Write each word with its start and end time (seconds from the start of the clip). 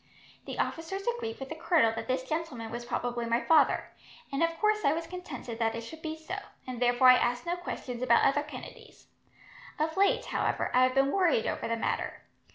The 0.45 0.57
officers 0.57 1.05
agreed 1.05 1.39
with 1.39 1.49
the 1.49 1.55
colonel 1.55 1.91
that 1.95 2.07
this 2.07 2.23
gentleman 2.27 2.71
was 2.71 2.85
probably 2.85 3.27
my 3.27 3.39
father, 3.39 3.91
and 4.33 4.41
of 4.41 4.57
course 4.59 4.83
I 4.83 4.93
was 4.93 5.05
contented 5.05 5.59
that 5.59 5.75
it 5.75 5.81
should 5.81 6.01
be 6.01 6.15
supposed 6.17 6.41
so, 6.41 6.47
and 6.65 6.81
therefore 6.81 7.09
I 7.09 7.17
asked 7.19 7.45
no 7.45 7.55
questions 7.55 8.01
about 8.01 8.25
other 8.25 8.41
Kennedys. 8.41 9.09
Of 9.77 9.95
late, 9.97 10.25
however, 10.25 10.71
I 10.73 10.81
have 10.85 10.95
been 10.95 11.11
worried 11.11 11.45
over 11.45 11.67
the 11.67 11.77
matter. 11.77 12.23